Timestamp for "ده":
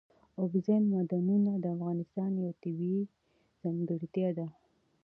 4.37-4.47